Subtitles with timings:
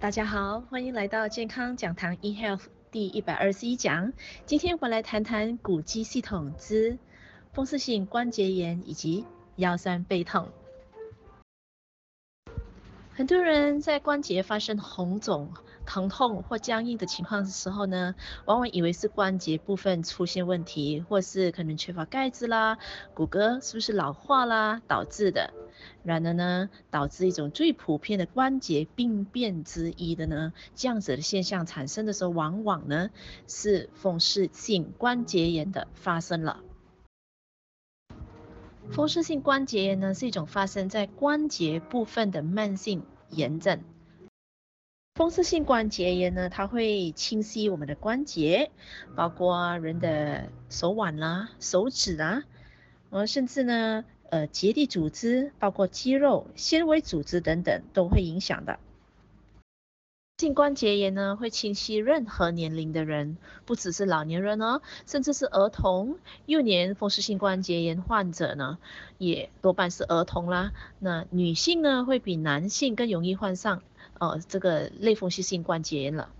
[0.00, 4.12] 大家好，欢迎来到健康讲堂 eHealth 第一百二十一讲。
[4.46, 6.96] 今天我们来谈谈骨肌系统之
[7.52, 9.24] 风湿性关节炎以及
[9.56, 10.50] 腰酸背痛。
[13.12, 15.52] 很多人在关节发生红肿、
[15.88, 18.14] 疼痛或僵硬的情况的时候呢，
[18.44, 22.76] 往往以为是关节部分出现问题，或是可能缺乏钙质啦、
[23.14, 25.54] 骨骼是不是老化啦导致的。
[26.02, 33.08] 然而呢，导致一种最普遍的关节病变之一的呢，这样子的现象产生的时候，往往呢
[33.46, 36.60] 是风湿性关节炎的发生了。
[38.90, 43.82] 风湿性关节炎呢，是一种发生在关节部分的慢性炎症。
[45.18, 48.70] 风湿性关节炎呢，它会侵袭我们的关节，
[49.16, 52.44] 包括人的手腕啦、手指啊，
[53.10, 58.78] 呃，甚至呢，呃，结缔组织，包括肌肉、纤维组织等等，都会影响的。
[60.36, 68.78] 性关节炎呢，会侵袭任何年龄的人，不只是老年人哦，甚至是儿童、幼年风湿性关节炎患者呢，
[69.18, 70.70] 也多半是儿童啦。
[71.00, 73.82] 那女性呢，会比男性更容易患上
[74.18, 76.30] 呃这个类风湿性关节炎了。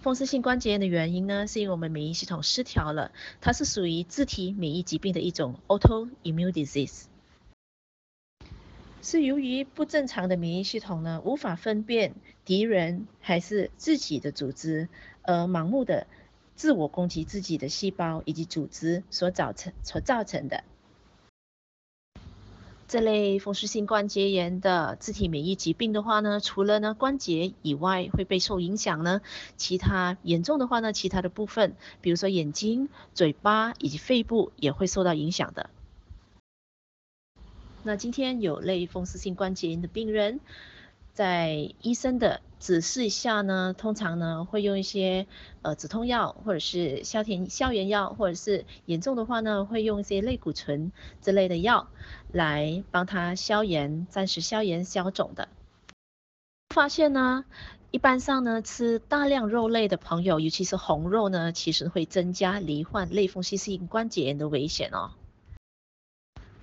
[0.00, 7.04] 风湿性关节炎的原因呢，是因为我们免疫系统失调了，它是属于自体免疫疾病的一种 autoimmune disease。
[9.00, 14.88] 是由于不正常的免疫系统呢，无法分辨敌人还是自己的组织，
[15.22, 16.06] 而盲目的
[16.56, 20.64] 自我攻击自己的细胞以及组织所造成所造成的。
[22.92, 29.22] 这类风湿性关节炎的自体免疫疾病的话呢，除了呢关节以外会被受影响呢，
[29.56, 35.70] 其他严重的话呢，其他的部分，比如说眼睛、嘴巴以及肺部也会受到影响的。
[37.82, 40.40] 那今天有类风湿性关节炎的病人，
[41.12, 45.26] 在医生的指示下呢，通常呢会用一些
[45.60, 51.88] 呃止痛药，或者是消炎消炎药，或者是严重的话呢，会用一些类固醇之类的药
[52.32, 55.48] 来帮他消炎，暂时消炎消肿的。
[56.74, 57.44] 发现呢，
[57.90, 65.10] 一般上呢吃大量肉类的朋友，尤其是红肉呢，其实会增加罹患类风湿性关节炎的危险哦。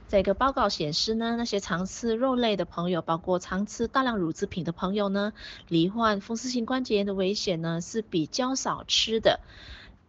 [0.09, 5.33] 这个报告显示呢，那些常吃肉类的朋友，包括常吃大量乳制品的朋友呢，
[5.67, 9.39] 罹患风湿性关节炎的危险呢，是比较少吃的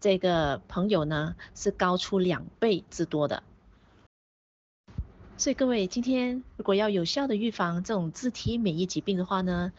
[0.00, 3.42] 这个朋友呢，是高出两倍之多的。
[5.36, 9.70] 所以各位，今天如果要有效的预防这种自体免疫疾病的话呢，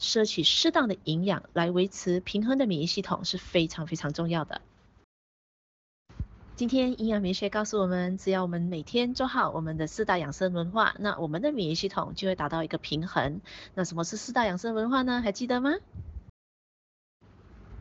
[0.00, 4.62] 摄取适当的营养来维持平衡的免疫系统是非常非常重要的。
[6.60, 13.40] 今天营养美学告诉我们，只要我们每天做好我们的四大养生文化，那我们的免疫系统就会达到一个平衡。
[13.72, 15.22] 那什么是四大养生文化呢？
[15.22, 15.70] 还记得吗？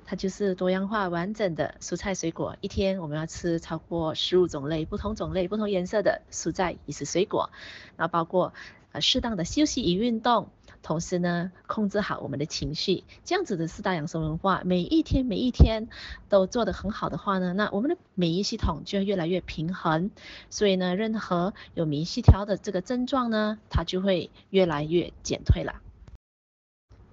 [0.06, 7.50] 它就是多样化完整的蔬菜水果，一天我们要吃超过十五种类、不同种类、不同颜色的蔬菜以及水果，
[7.98, 8.54] 然后包括
[8.94, 10.52] 呃适当的休息与运动。
[10.82, 15.88] 同时呢，控制好我们的情绪，这样子的四大养生文化，每一天每一天
[16.30, 20.12] 都做得很好的话呢，那我们的免疫系统就会越来越平衡。
[20.50, 25.82] 所以呢，任何有免疫失调的这个症状呢，它就会越来越减退了。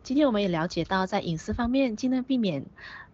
[0.02, 2.64] 今天我们也了解到，在饮食方面尽量避免。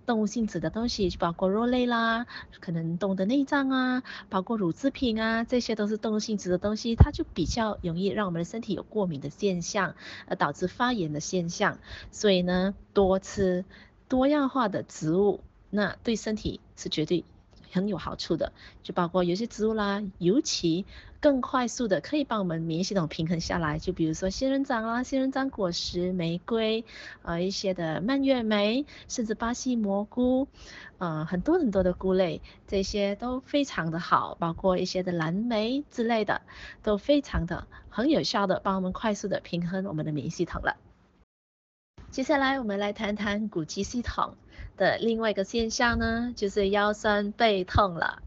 [0.07, 2.27] 动物性质的东西就包括肉类啦，
[2.61, 9.95] 可能动物的内脏啊，包括乳制品啊，这些都是动物性质的东西，它就比较容易让我们的身体有过敏的现象，
[10.27, 11.79] 而导致发炎的现象。
[12.11, 13.65] 所以呢，多吃
[14.09, 15.41] 多样化的植物，
[15.71, 17.25] 那对身体是绝对。
[17.73, 18.53] 很有好处的，
[18.83, 20.85] 就包括有些植物啦，尤其
[21.21, 26.85] 更快速的可以帮我们免疫系统平衡下来，就比如说仙人掌啦、仙人掌果实、玫瑰，
[27.23, 30.49] 呃，一些的蔓越莓，甚至巴西蘑菇，
[30.99, 36.43] 呃，很多很多的菇类，这些都非常的好，包括一些的蓝莓之类的，
[36.83, 40.77] 都非常的很有效的帮我们快速的平衡我们的免疫系统了。
[42.11, 44.35] 接下来我们来谈谈骨肌系统
[44.77, 48.23] 的另外一个现象呢，就是腰酸背痛了。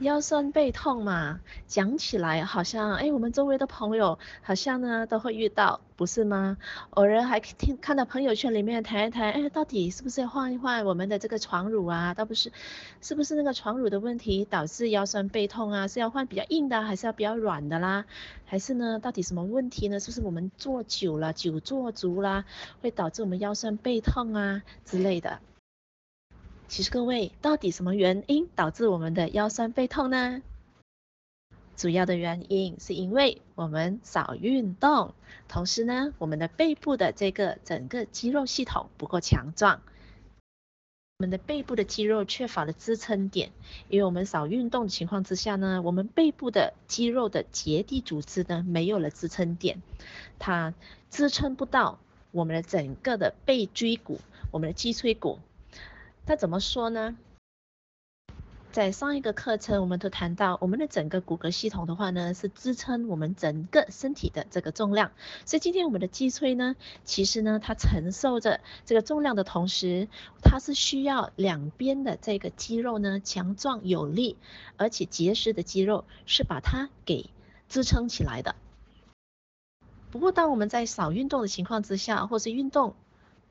[0.00, 6.56] 腰酸背痛嘛，讲起来好像，哎，我们周围的朋友好像呢都会遇到，不是吗？
[6.90, 12.14] 偶尔还听看到朋友圈里面谈一谈，哎，到底是不是要换一换我们的这个床褥啊？
[12.14, 12.50] 倒不是，
[13.02, 15.86] 是不是那个床褥的问题导致腰酸背痛啊？
[15.86, 18.06] 是要换比较硬的，还是要比较软的啦？
[18.46, 20.00] 还是呢，到底什么问题呢？
[20.00, 22.46] 是不是我们坐久了，久坐足啦，
[22.80, 25.40] 会导致我们腰酸背痛啊之类的？
[26.70, 30.40] 其实各位，到底什么原因导致我们的腰酸背痛呢？
[31.76, 35.12] 主要的原因是因为我们少运动，
[35.48, 39.82] 同时呢，我们的背部的这个整个肌肉系统不够强壮。
[41.18, 43.50] 我们的背部的肌肉缺乏了支撑点，
[43.88, 49.82] 因为我们少运动情况之下呢，我们背部的肌肉的结缔组织呢没有了支撑点，
[50.38, 50.72] 它
[51.10, 51.98] 支撑不到
[52.30, 54.20] 我们的整个的背椎骨，
[54.52, 55.40] 我们的脊椎骨。
[56.26, 57.16] 它怎么说呢？
[58.72, 65.10] 在上一个课程，我们都谈到，我们的整个骨骼系统的话呢，是支撑我们整个身体的这个重量。
[65.44, 70.06] 所以今天我们的脊椎呢，其实呢，它承受着这个重量的同时，
[70.40, 74.36] 它是需要两边的这个肌肉呢强壮有力，
[74.76, 77.28] 而且结实的肌肉是把它给
[77.68, 78.54] 支撑起来的。
[80.12, 82.94] 不过，当我们在少运动的情况之下，或是运动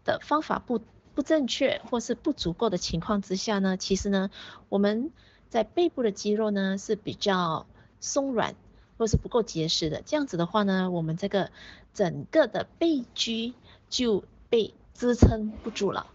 [0.06, 0.80] 的方法不
[1.19, 4.31] 不正确或是不足够的情况之下呢，其实呢，
[4.69, 5.12] 我们
[5.50, 7.68] 在背部的肌肉呢是比较
[8.00, 8.56] 松软
[8.98, 10.01] 或是不够结实的。
[10.06, 11.51] 这样子的话呢，我们这个
[11.94, 13.54] 整个的背肌
[13.89, 16.07] 就被支撑不住了。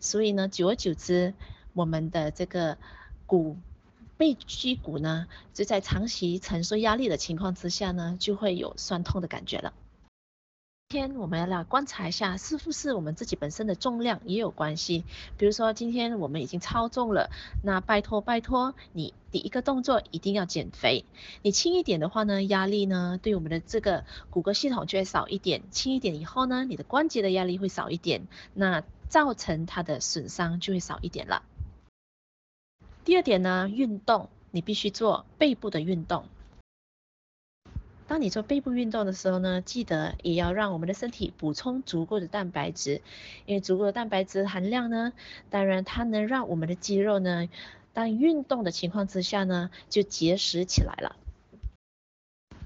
[0.00, 1.34] 所以呢，久而久之，
[1.74, 2.78] 我们的这个
[3.26, 3.58] 骨
[4.16, 9.74] 背肌骨呢，就在长期承受压力的情况之下呢，就会有酸痛的感觉了。
[10.88, 15.02] 今天我们要来观察一下，是不是我们自己本身的重量也有关系？
[15.36, 17.28] 比如说今天我们已经超重了，
[17.64, 21.04] 那拜托拜托你第一个动作一定要减肥。
[21.42, 25.62] 你轻一点的话呢，压力呢对我们的这个骨骼系统就会少一点。
[25.72, 31.42] 轻一点以后呢，你的关节的压力会少一点，那造成它的损伤就会少一点了。
[33.04, 36.26] 第二点呢，运动你必须做背部的运动。
[38.08, 43.02] 当你做背部运动的时候呢，记得也要让我们的身体补充足够的蛋白质，
[43.46, 45.12] 因为足够的蛋白质含量呢，
[45.50, 47.48] 当然它能让我们的肌肉呢，
[47.92, 51.16] 当运动的情况之下呢，就结实起来了。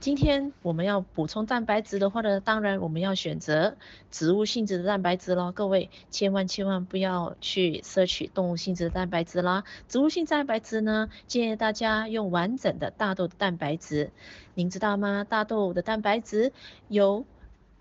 [0.01, 3.77] 今天我们要补充蛋白质的话呢，当然我们要选择
[4.11, 5.53] 植物性质的蛋白质咯。
[5.53, 9.65] 各位千万千万不要去摄取动物性质的蛋白质啦。
[9.89, 14.11] 植物性蛋白质呢，建议大家用完整的大豆的蛋白质。
[14.55, 15.27] 您知道吗？
[15.29, 16.55] 大豆的蛋白质
[16.89, 17.27] 有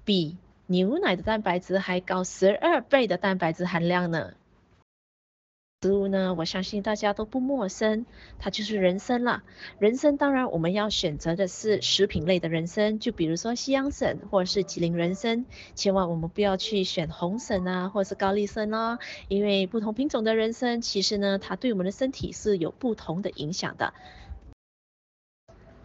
[0.04, 0.36] 比
[0.68, 4.34] 牛奶的蛋白质还高十二倍的蛋白质含量呢。
[5.82, 8.06] 植物呢，我相信大家都不陌生，
[8.38, 9.44] 它就是人参啦。
[9.80, 15.46] 人参当然我们要选择的是食品类的人参，就比如说西洋参或者是吉林人参，
[15.76, 19.00] 千万我们不要去选红参啊，或者是高丽参哦，
[19.30, 23.94] 因为不同品种的人参其实呢，它对我们的身体是有不同的影响的。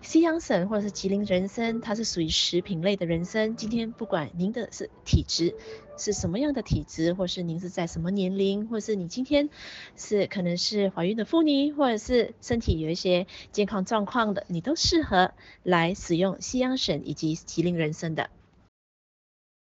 [0.05, 3.56] 西洋参或者是吉林人参，它是属于食品类的人参。
[3.56, 5.56] 今天不管您的是体质
[5.97, 9.49] 是什么样的体质，或是您是在什么年龄，或是你今天
[9.97, 18.29] 是可能是怀孕的妇女，或者是身体有一些健康状况的，你都适合来使用西洋参以及吉林人参的。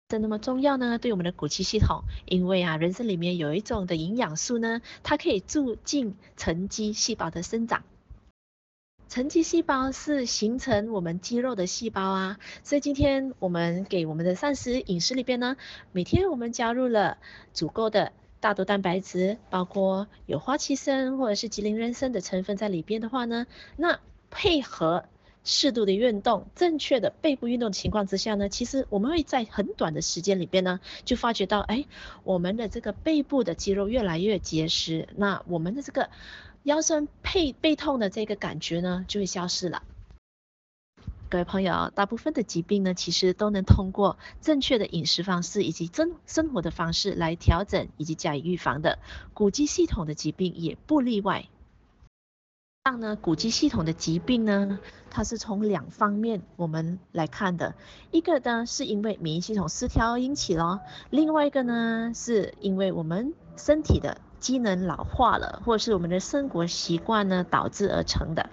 [0.09, 0.99] 这那么重要呢？
[0.99, 7.85] 对我们的骨气系统，因为啊，人参里面有一种的营养素呢，它可以促进成肌细胞的生长。
[9.13, 15.59] 成肌细胞是形成我们肌肉的细胞啊，所以今天我们给我们的膳食饮食里边呢，
[15.93, 17.19] 每天我们加入了
[17.53, 24.01] 足够的大豆蛋白质，包括有花旗参或者是吉林人参的成分在里边的话呢，那
[24.31, 25.05] 配合
[25.45, 31.85] 适度的运动，正确的背部运动的情况之下呢，其实我们会在很短的时间里边呢，就发觉到，哎，
[32.25, 36.09] 我们的这个背部的肌肉越来越结实，那我们的这个。
[36.65, 39.83] 腰酸背背痛的这个感觉呢，就会消失了。
[41.29, 48.99] 各位朋友，大部分的疾病呢，其实都能通过正确的饮食方式以及生生活的方式来调整以及加以预防的。
[49.35, 51.49] 骨肌系统的疾病也不例外。
[52.85, 54.79] 这样呢，骨肌系统的疾病呢，
[55.11, 57.75] 它是从两方面我们来看的。
[58.11, 64.21] 一个呢，是因为免疫系统失调引起咯；另外一个呢，是因为我们身体的。
[64.43, 68.51] 机能老化了，或者是我们的生活习惯呢导致而成的。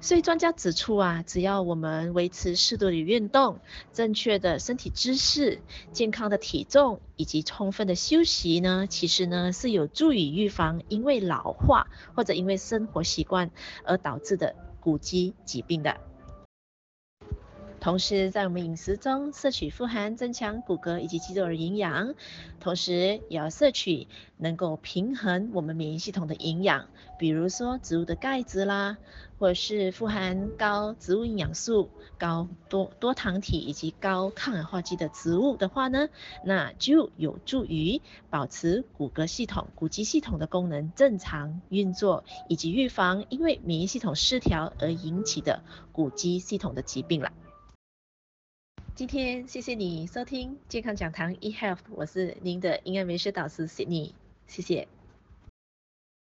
[0.00, 3.60] 所以专家指出啊，只要我们维持适度的运动、
[3.92, 5.60] 正确的身体姿势、
[5.92, 11.86] 健康的体重以及充分的休息呢，其实呢是有助于预防因为老化
[12.16, 13.50] 或者因为生活习惯
[13.84, 15.96] 而导致的骨肌疾病的。
[17.82, 22.14] 同时在我们饮食中摄取富含增强骨骼以及肌肉的营养，
[22.60, 26.86] 同时也要摄取能够平衡我们免疫系统的营养，
[27.18, 28.98] 比如说植物的钙质啦，
[29.40, 36.08] 或者是富含高植物营养素、高多多糖体以及高抗氧化剂的植物的话呢，
[36.44, 47.32] 那就有助于保持骨骼系统、骨肌系统的功能正常运作，以及预防因为免疫系统失调而引起的骨肌系统的疾病了。
[48.94, 54.12] 今天谢谢你收听健康讲堂 eHealth，我是您的营养美食导师 Sydney，
[54.46, 54.86] 谢谢。